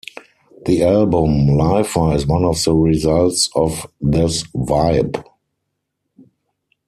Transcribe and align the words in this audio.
The 0.65 0.81
album 0.83 1.45
'Lifer' 1.49 2.15
is 2.15 2.25
one 2.25 2.43
of 2.43 2.63
the 2.63 2.73
results 2.73 3.51
of 3.53 3.85
this 4.01 4.41
vibe. 4.51 5.23